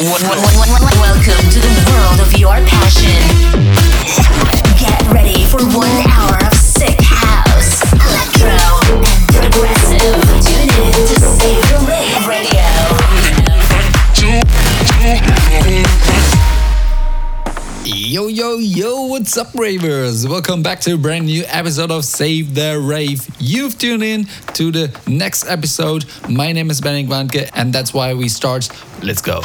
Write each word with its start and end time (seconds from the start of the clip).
Welcome 0.00 1.50
to 1.50 1.60
the 1.60 1.90
world 1.92 2.20
of 2.26 2.32
your 2.38 2.54
passion. 2.64 3.20
Get 4.78 5.12
ready 5.12 5.44
for 5.44 5.60
one 5.76 5.90
hour 6.08 6.49
Yo, 18.50 18.56
yo, 18.56 18.80
yo, 18.80 19.02
what's 19.02 19.36
up, 19.36 19.54
ravers? 19.54 20.26
Welcome 20.26 20.60
back 20.60 20.80
to 20.80 20.94
a 20.94 20.98
brand 20.98 21.26
new 21.26 21.44
episode 21.46 21.92
of 21.92 22.04
Save 22.04 22.52
the 22.56 22.80
Rave. 22.80 23.24
You've 23.38 23.78
tuned 23.78 24.02
in 24.02 24.24
to 24.54 24.72
the 24.72 24.90
next 25.06 25.48
episode. 25.48 26.04
My 26.28 26.50
name 26.50 26.68
is 26.68 26.80
Benning 26.80 27.06
Vanke, 27.06 27.48
and 27.54 27.72
that's 27.72 27.94
why 27.94 28.12
we 28.12 28.28
start. 28.28 28.68
Let's 29.04 29.22
go. 29.22 29.40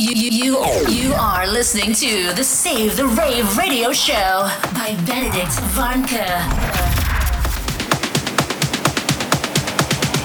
You, 0.00 0.10
you, 0.10 0.30
you, 0.32 0.88
you 0.88 1.12
are 1.12 1.46
listening 1.46 1.94
to 1.94 2.34
the 2.34 2.42
Save 2.42 2.96
the 2.96 3.06
Rave 3.06 3.56
Radio 3.56 3.92
Show 3.92 4.50
by 4.74 4.98
Benedict 5.06 5.54
Varnke. 5.78 6.26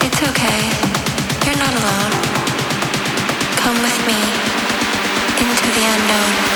It's 0.01 0.21
okay. 0.33 0.61
You're 1.45 1.61
not 1.61 1.73
alone. 1.77 2.13
Come 3.61 3.77
with 3.85 3.99
me 4.07 4.17
into 5.45 5.67
the 5.77 5.85
unknown. 5.85 6.48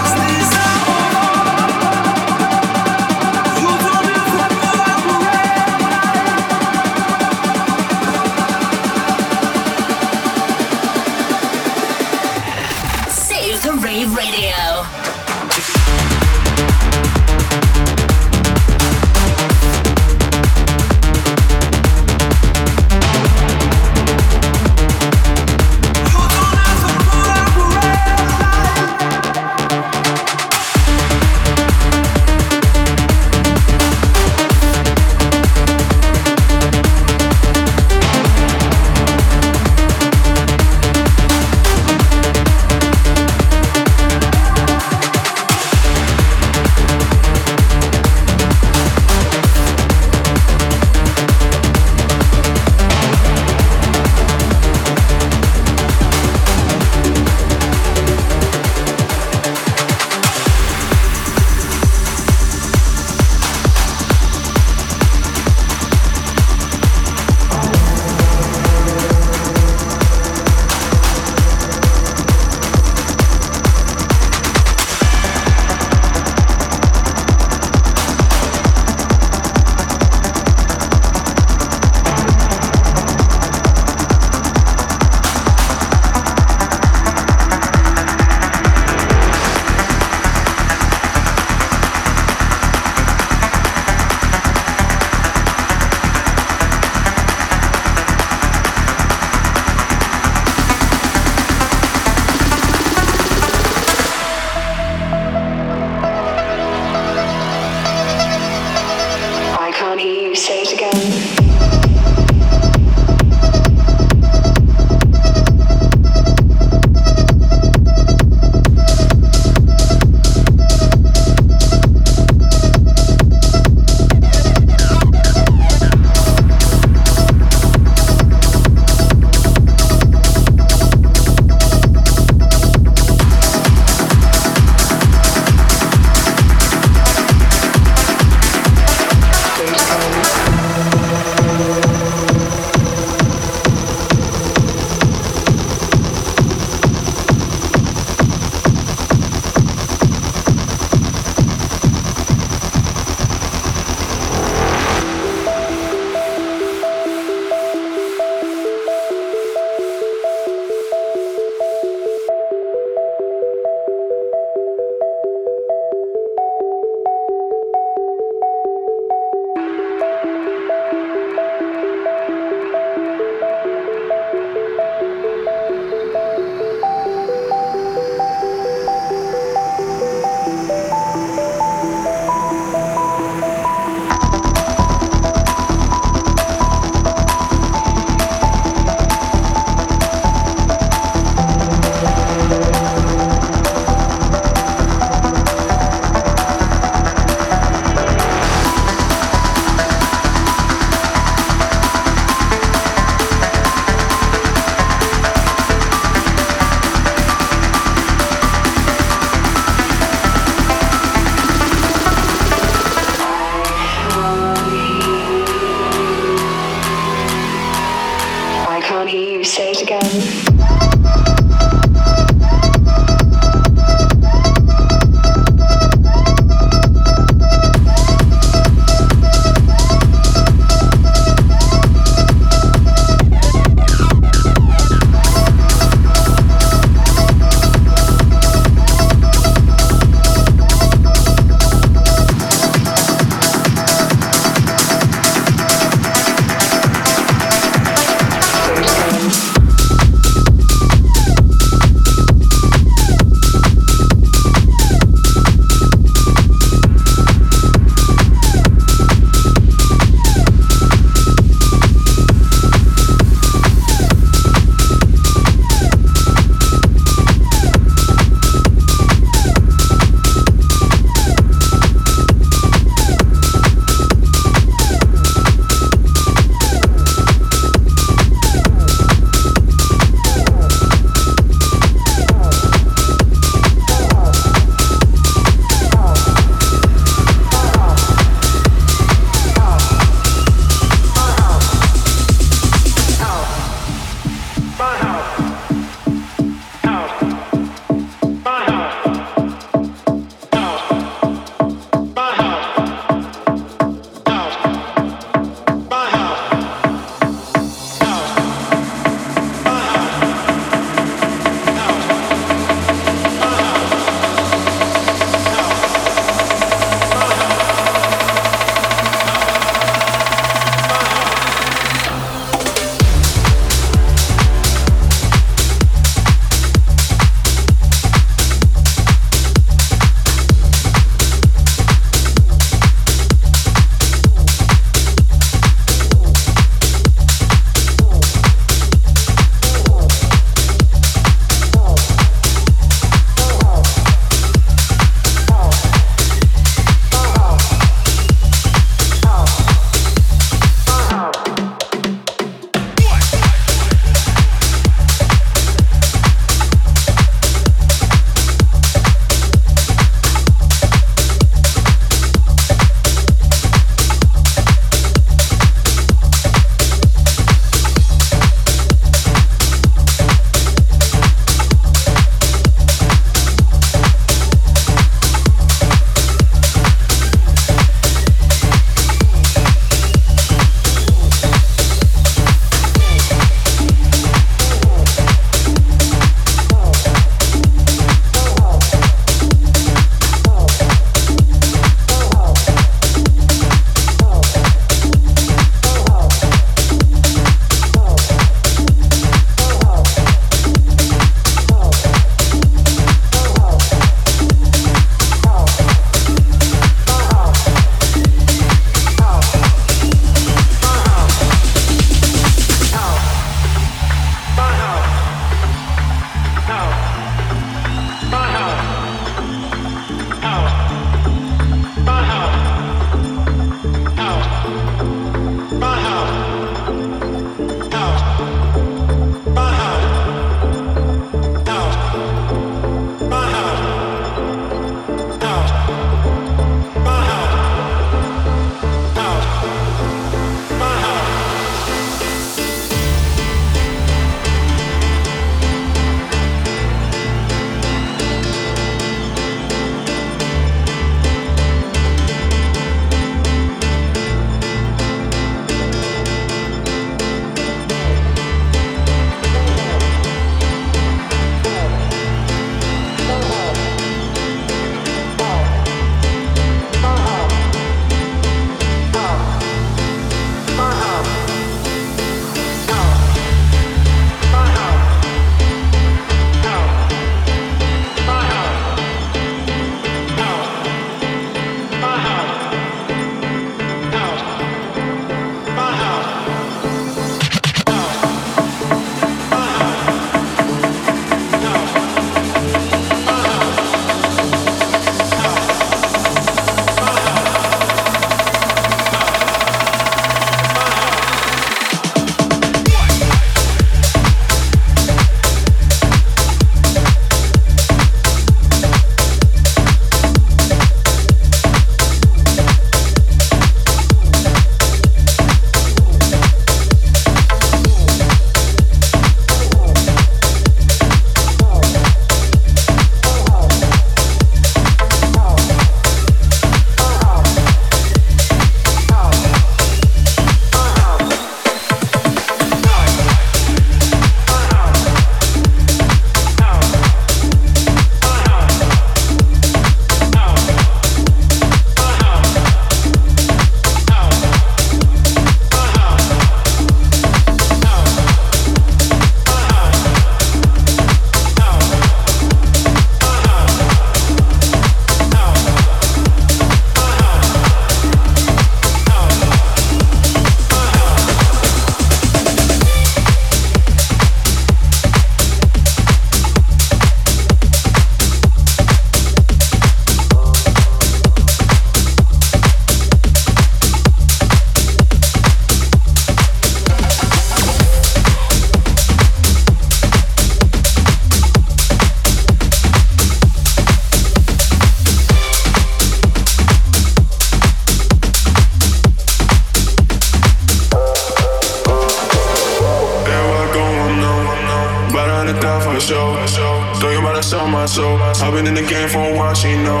Soul, 597.50 597.66
my 597.66 597.86
soul. 597.86 598.16
I've 598.44 598.54
been 598.54 598.66
in 598.66 598.74
the 598.74 598.86
game 598.86 599.08
for 599.08 599.18
a 599.18 599.34
while, 599.36 599.54
she 599.54 599.74
know. 599.82 600.00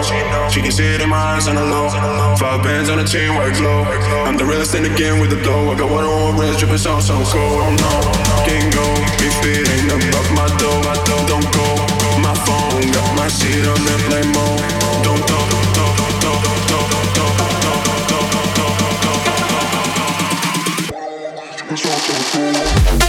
She 0.52 0.60
can 0.62 0.70
see 0.70 0.86
it 0.94 1.00
in 1.00 1.08
my 1.08 1.16
eyes 1.34 1.48
on 1.48 1.56
the 1.56 1.64
low. 1.64 1.88
Five 2.38 2.62
bands 2.62 2.88
on 2.88 2.98
the 2.98 3.04
chain, 3.04 3.34
white 3.34 3.56
glow. 3.58 3.82
I'm 4.26 4.36
the 4.36 4.44
realest 4.44 4.74
in 4.74 4.84
the 4.84 4.94
game 5.02 5.18
with 5.18 5.30
the 5.30 5.40
dough. 5.42 5.72
I 5.72 5.74
got 5.76 5.90
one 5.90 6.04
on 6.04 6.36
one 6.36 6.54
dripping 6.56 6.78
so 6.78 7.00
so 7.00 7.14
cold. 7.34 7.58
Oh 7.64 7.70
no, 7.84 7.92
can't 8.46 8.70
go 8.72 8.86
if 9.26 9.34
it 9.50 9.66
ain't 9.74 9.90
about 9.90 10.28
my 10.38 10.46
dough. 10.62 10.78
Don't 11.26 11.48
go. 11.58 11.66
My 12.22 12.34
phone 12.46 12.86
got 12.94 13.10
my 13.18 13.26
shit 13.28 13.66
on 13.66 13.80
airplane 13.92 14.30
mode. 14.30 14.62
Don't 15.02 15.22
talk, 15.26 15.46
talk, 15.74 15.92
talk, 15.98 16.42
talk, 16.46 16.70
talk, 16.70 17.10
Hell, 22.32 22.99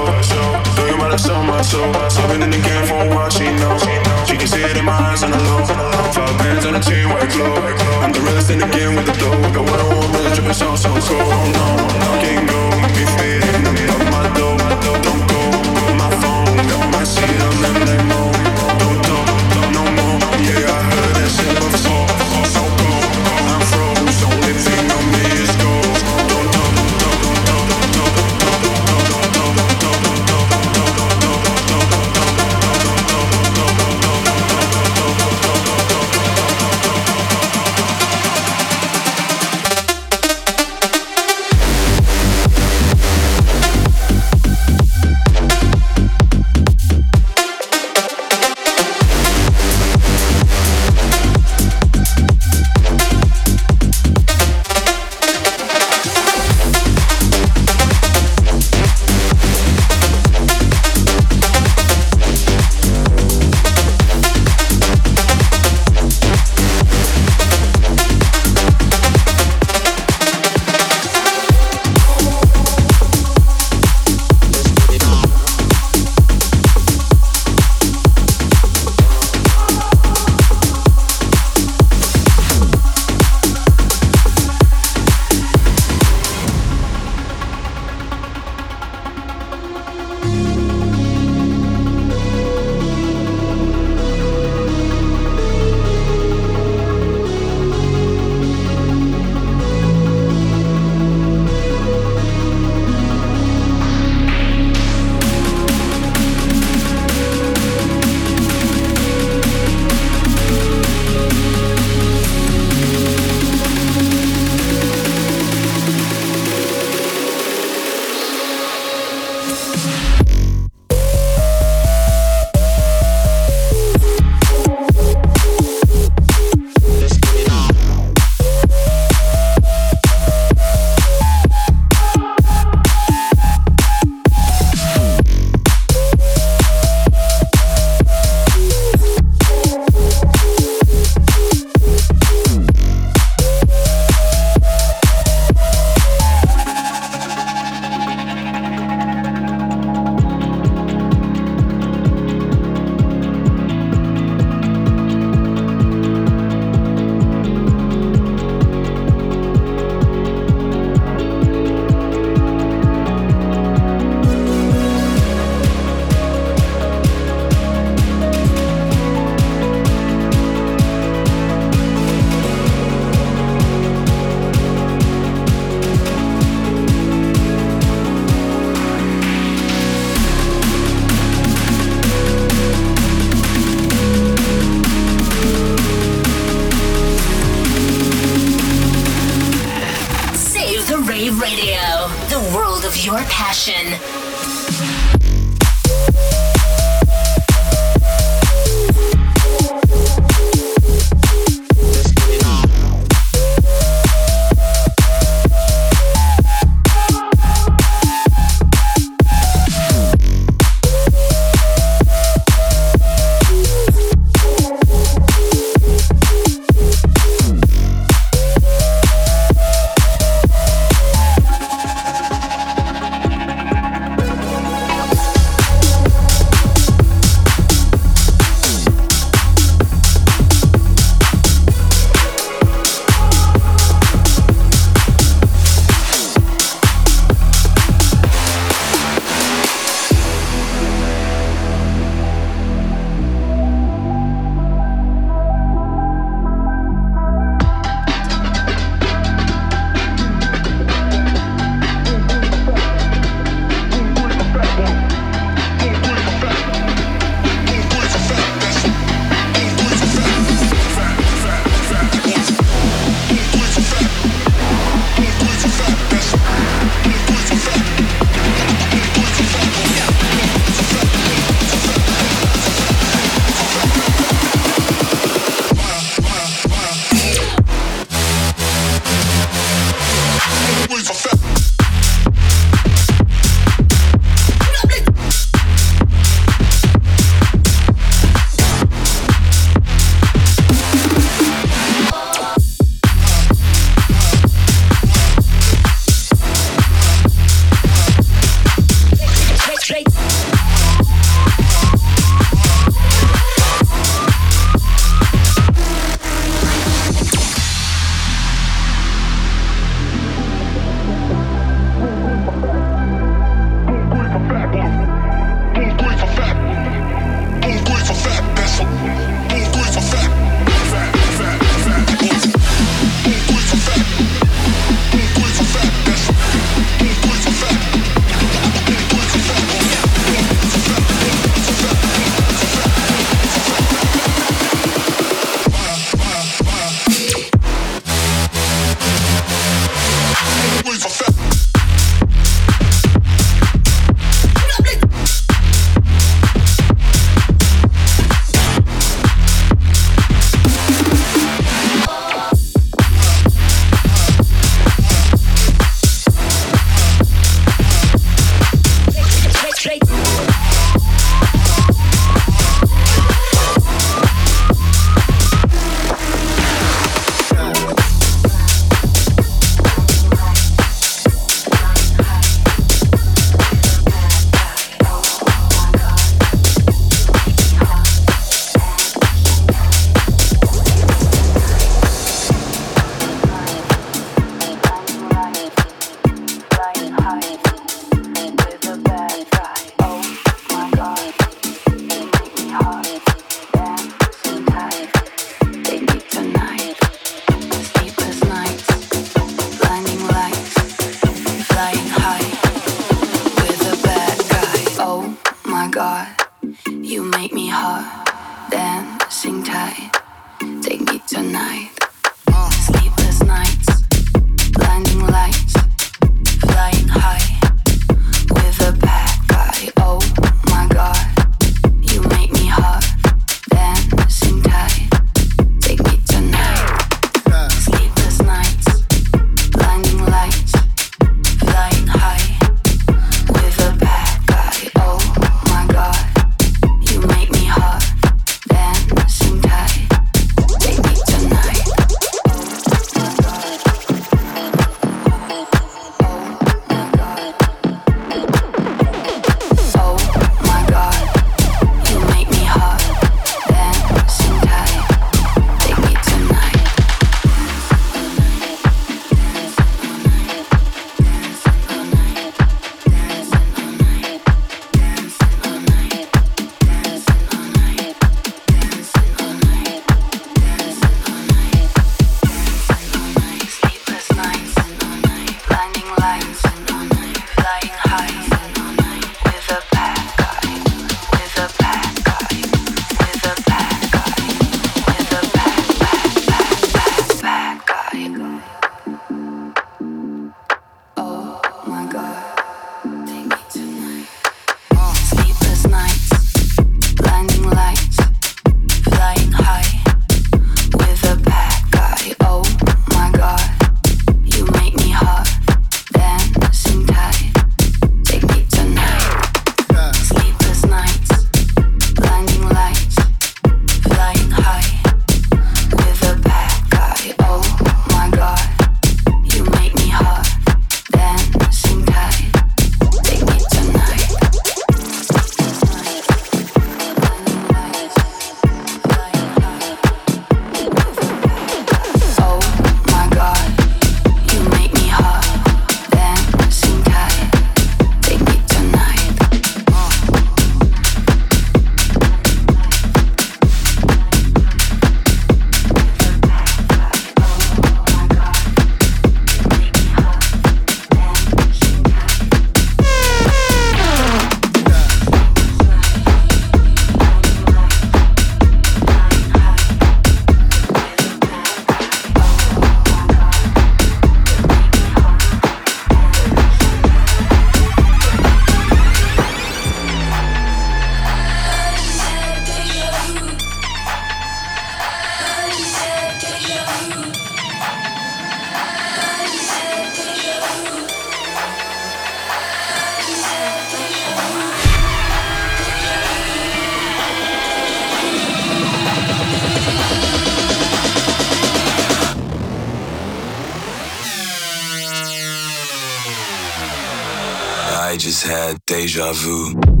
I 598.11 598.17
just 598.17 598.45
had 598.45 598.77
deja 598.85 599.31
vu. 599.31 600.00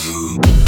Deja 0.00 0.59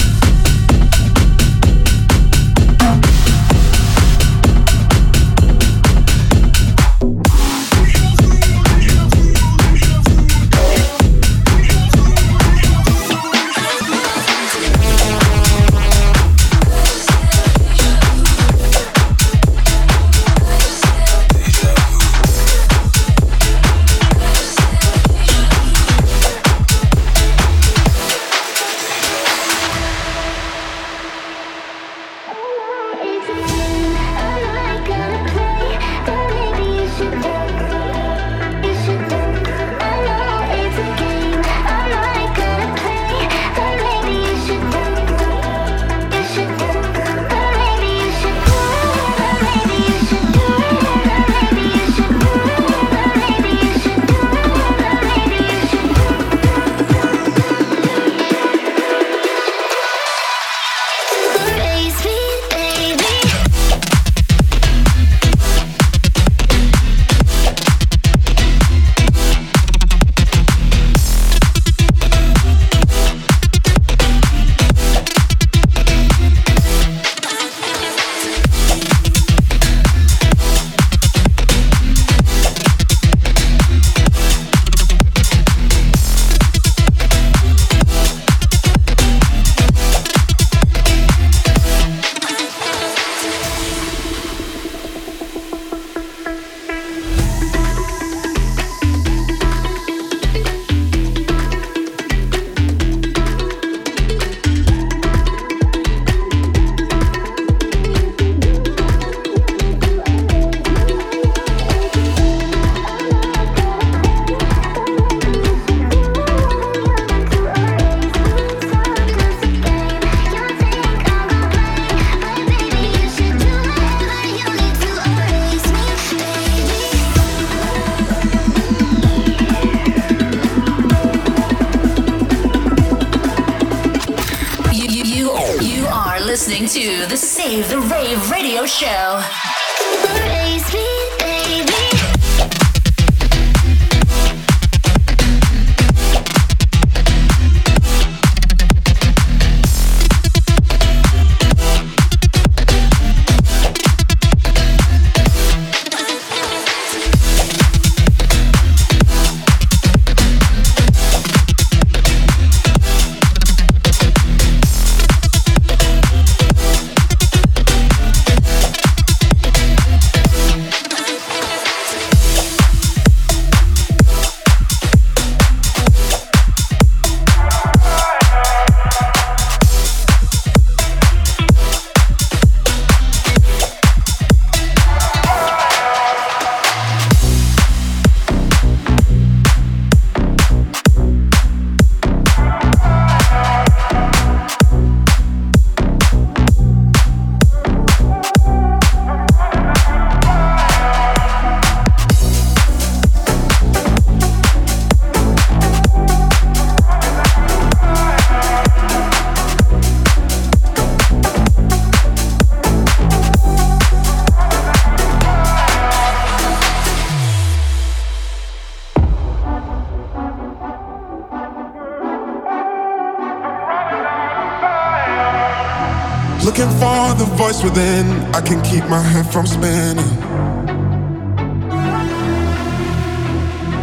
Looking 226.45 226.71
for 226.81 227.15
the 227.15 227.25
voice 227.37 227.63
within, 227.63 228.05
I 228.35 228.41
can 228.41 228.61
keep 228.63 228.85
my 228.89 229.01
head 229.01 229.27
from 229.33 229.47
spinning. 229.47 230.05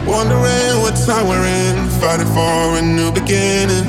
Wondering 0.06 0.82
what 0.82 0.96
time 1.06 1.30
we're 1.30 1.46
in, 1.46 1.88
fighting 2.02 2.28
for 2.28 2.78
a 2.78 2.82
new 2.82 3.12
beginning. 3.14 3.86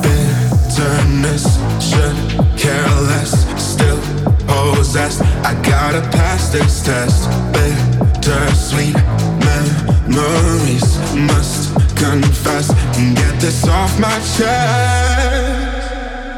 Bitterness, 0.00 1.44
should 1.78 2.16
care 2.56 2.88
less, 3.10 3.32
still 3.62 4.00
possessed. 4.46 5.20
I 5.44 5.52
gotta 5.62 6.00
pass 6.16 6.48
this 6.48 6.82
test. 6.82 7.28
Bittersweet 7.52 8.96
memories, 10.08 10.98
must 11.14 11.74
confess 11.96 12.85
and 12.98 13.16
get 13.16 13.40
this 13.40 13.66
off 13.68 13.98
my 14.00 14.18
chest. 14.36 15.92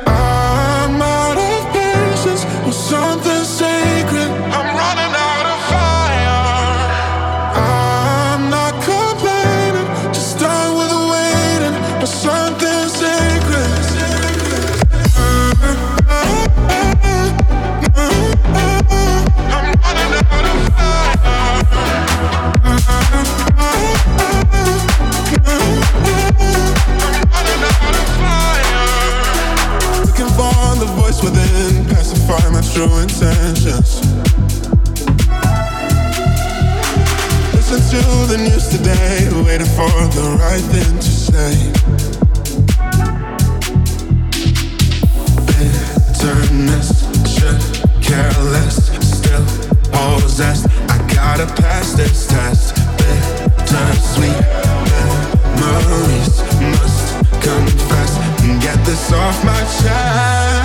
I'm 0.06 1.00
out 1.00 1.38
of 1.38 1.72
patience 1.72 2.44
with 2.66 2.74
something 2.74 3.37
true 32.78 32.98
intentions. 32.98 34.00
Listen 37.52 37.80
to 37.90 38.02
the 38.30 38.36
news 38.38 38.68
today, 38.68 39.28
waiting 39.42 39.66
for 39.66 39.90
the 40.14 40.36
right 40.38 40.62
thing 40.70 40.94
to 40.98 41.10
say. 41.26 41.54
Bitterness, 45.48 47.02
should 47.34 47.60
care 48.00 48.30
still 49.02 49.44
possessed. 50.20 50.68
I 50.88 50.98
gotta 51.12 51.46
pass 51.60 51.94
this 51.94 52.28
test. 52.28 52.76
Bittersweet 52.96 54.38
memories 55.58 56.38
must 56.62 57.42
confess 57.42 58.18
and 58.44 58.62
get 58.62 58.78
this 58.86 59.12
off 59.12 59.44
my 59.44 59.60
chest. 59.82 60.57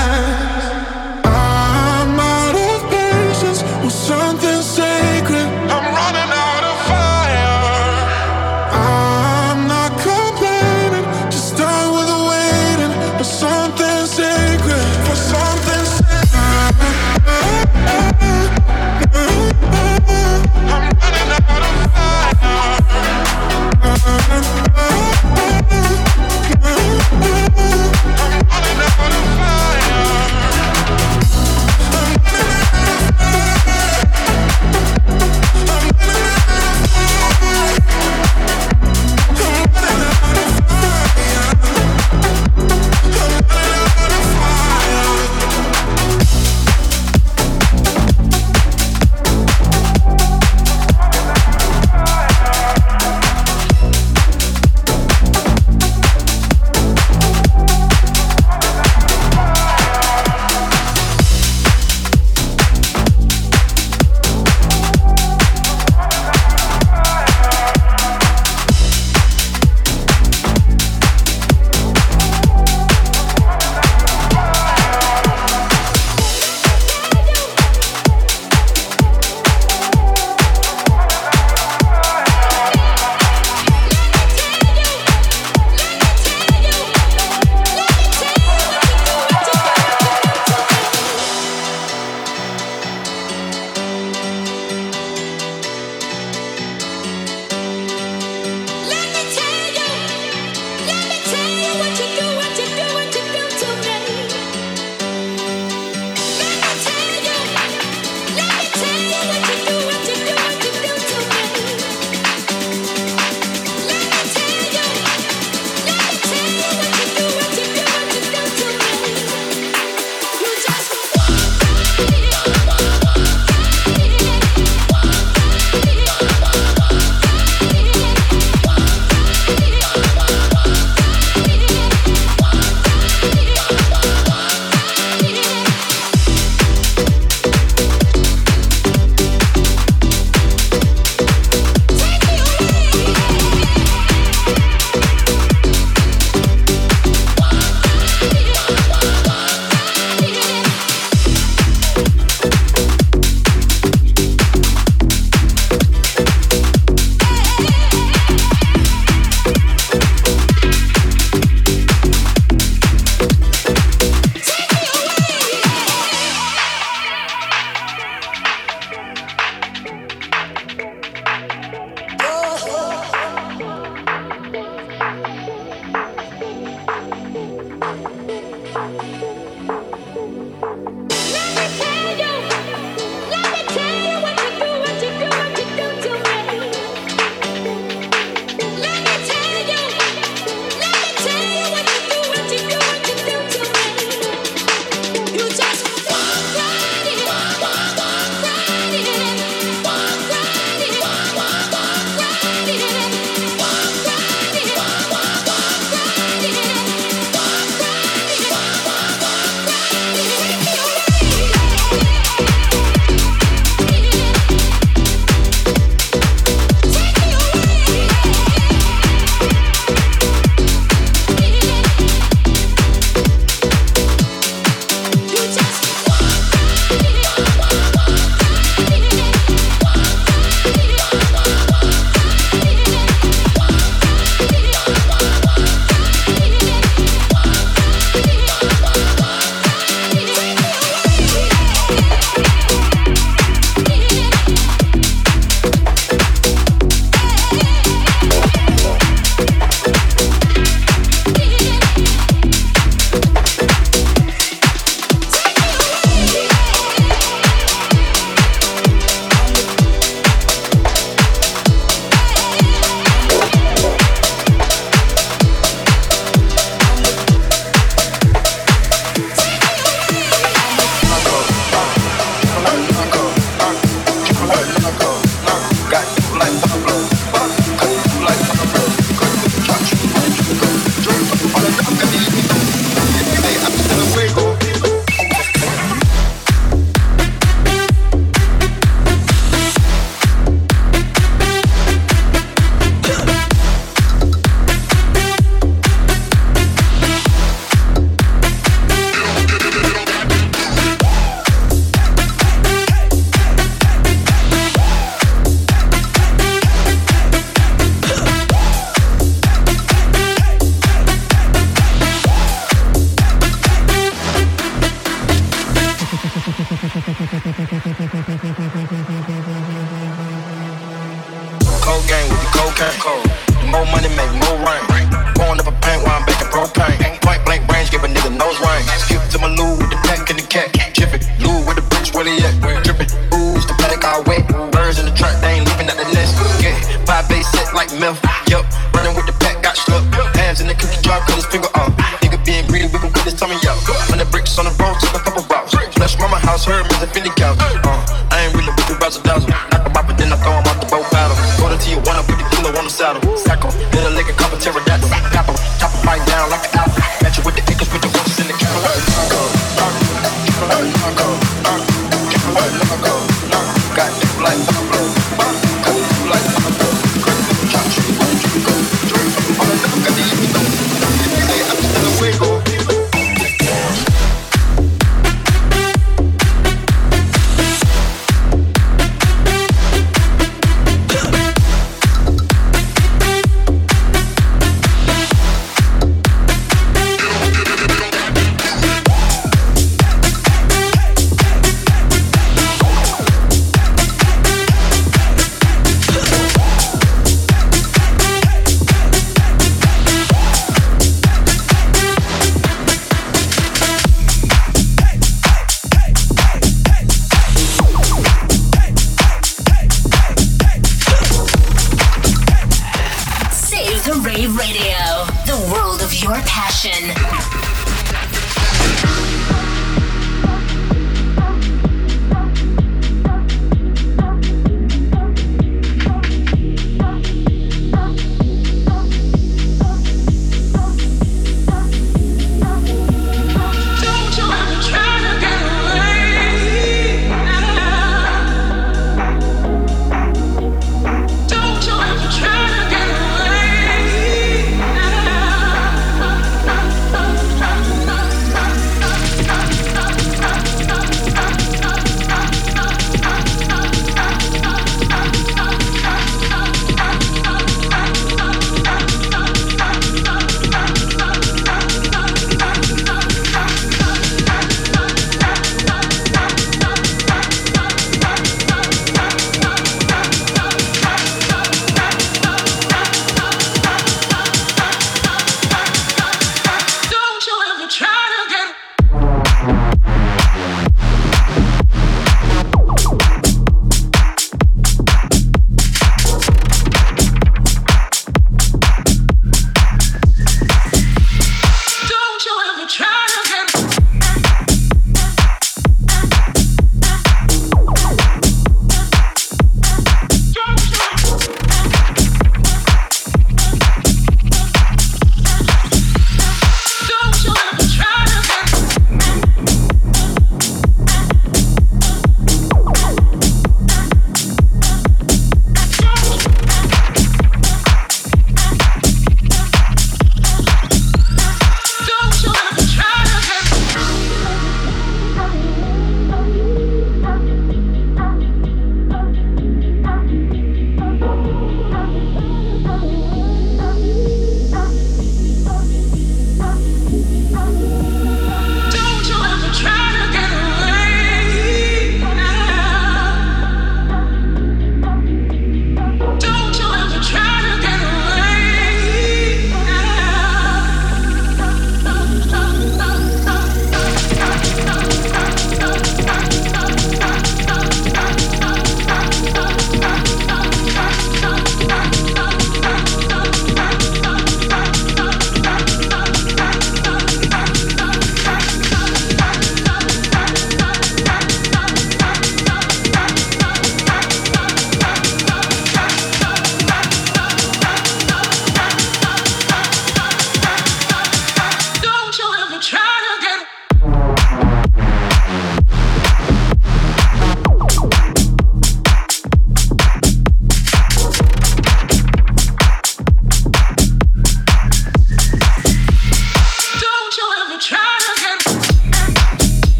just 343.34 343.40
tell 343.40 343.50
me 343.50 343.58
out. 343.68 344.10
When 344.10 344.20
the 344.20 344.26
bricks 344.26 344.58
on 344.60 344.66
the 344.66 344.76
road, 344.78 344.96
took 345.02 345.16
a 345.16 345.24
couple 345.24 345.44
routes. 345.50 345.74
Flush 345.96 346.18
mama 346.20 346.38
house, 346.38 346.66
her 346.66 346.84
Mr. 346.84 347.08
Fendi 347.10 347.34
couch. 347.36 347.58
Uh, 347.60 348.30
I 348.30 348.46
ain't 348.46 348.54
really 348.54 348.70
with 348.70 348.88
the 348.88 348.96
razzle 349.02 349.24
dazzle. 349.24 349.50
Knock 349.50 349.86
a 349.86 349.90
bop, 349.90 350.08
but 350.08 350.18
then 350.18 350.32
I 350.32 350.38
throw 350.38 350.54
him 350.54 350.66
out 350.70 350.78
the 350.82 350.88
boat 350.90 351.10
battle. 351.12 351.38
Go 351.58 351.70
to 351.70 351.78
Tijuana, 351.82 352.22
put 352.26 352.38
the 352.38 352.46
kilo 352.54 352.70
on 352.78 352.86
the 352.86 352.94
saddle. 352.94 353.22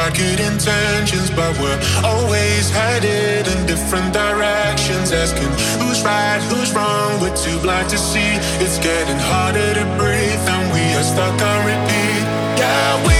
got 0.00 0.16
good 0.16 0.40
intentions, 0.40 1.28
but 1.30 1.52
we're 1.60 1.80
always 2.02 2.70
headed 2.70 3.46
in 3.46 3.66
different 3.66 4.12
directions. 4.14 5.12
Asking 5.12 5.52
who's 5.80 6.02
right, 6.02 6.40
who's 6.48 6.72
wrong, 6.72 7.20
we're 7.20 7.36
too 7.36 7.58
blind 7.60 7.90
to 7.90 7.98
see. 7.98 8.32
It's 8.64 8.78
getting 8.78 9.20
harder 9.30 9.74
to 9.74 9.84
breathe, 10.00 10.44
and 10.54 10.64
we 10.72 10.84
are 10.98 11.06
stuck 11.12 11.36
on 11.42 11.58
repeat. 11.66 12.24
Yeah, 12.58 13.06
we. 13.06 13.19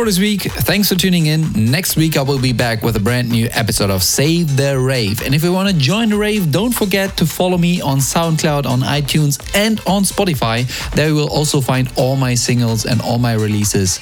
For 0.00 0.06
this 0.06 0.18
week. 0.18 0.42
Thanks 0.42 0.88
for 0.88 0.94
tuning 0.94 1.26
in. 1.26 1.70
Next 1.70 1.94
week, 1.94 2.16
I 2.16 2.22
will 2.22 2.40
be 2.40 2.54
back 2.54 2.82
with 2.82 2.96
a 2.96 3.00
brand 3.00 3.28
new 3.28 3.48
episode 3.52 3.90
of 3.90 4.02
Save 4.02 4.56
the 4.56 4.78
Rave. 4.78 5.20
And 5.20 5.34
if 5.34 5.44
you 5.44 5.52
want 5.52 5.68
to 5.68 5.76
join 5.76 6.08
the 6.08 6.16
rave, 6.16 6.50
don't 6.50 6.72
forget 6.72 7.18
to 7.18 7.26
follow 7.26 7.58
me 7.58 7.82
on 7.82 7.98
SoundCloud, 7.98 8.64
on 8.64 8.80
iTunes, 8.80 9.38
and 9.54 9.78
on 9.86 10.04
Spotify. 10.04 10.64
There 10.92 11.08
you 11.08 11.14
will 11.14 11.28
also 11.28 11.60
find 11.60 11.92
all 11.96 12.16
my 12.16 12.34
singles 12.34 12.86
and 12.86 13.02
all 13.02 13.18
my 13.18 13.34
releases. 13.34 13.94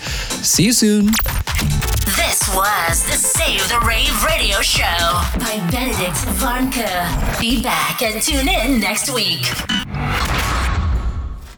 See 0.47 0.67
you 0.67 0.73
soon. 0.73 1.07
This 2.15 2.49
was 2.55 3.05
the 3.07 3.17
Save 3.17 3.67
the 3.69 3.81
Rave 3.85 4.23
radio 4.25 4.61
show 4.61 5.01
by 5.41 5.59
Benedict 5.73 6.19
Varnke. 6.39 7.41
Be 7.41 7.61
back 7.61 8.03
and 8.03 8.23
tune 8.23 8.47
in 8.47 8.79
next 8.79 9.11
week. 9.13 9.78